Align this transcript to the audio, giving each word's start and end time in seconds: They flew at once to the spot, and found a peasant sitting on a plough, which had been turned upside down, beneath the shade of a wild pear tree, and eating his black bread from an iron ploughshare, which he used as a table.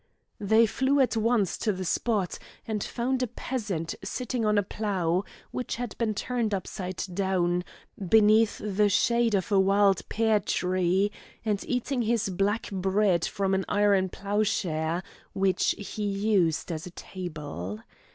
They 0.39 0.65
flew 0.65 0.99
at 0.99 1.15
once 1.15 1.59
to 1.59 1.71
the 1.71 1.85
spot, 1.85 2.39
and 2.67 2.83
found 2.83 3.21
a 3.21 3.27
peasant 3.27 3.93
sitting 4.03 4.43
on 4.47 4.57
a 4.57 4.63
plough, 4.63 5.23
which 5.51 5.75
had 5.75 5.95
been 5.99 6.15
turned 6.15 6.55
upside 6.55 7.03
down, 7.13 7.63
beneath 8.09 8.57
the 8.57 8.89
shade 8.89 9.35
of 9.35 9.51
a 9.51 9.59
wild 9.59 10.01
pear 10.09 10.39
tree, 10.39 11.11
and 11.45 11.63
eating 11.67 12.01
his 12.01 12.29
black 12.29 12.67
bread 12.71 13.25
from 13.25 13.53
an 13.53 13.63
iron 13.69 14.09
ploughshare, 14.09 15.03
which 15.33 15.75
he 15.77 16.01
used 16.03 16.71
as 16.71 16.87
a 16.87 16.97
table. 16.97 17.79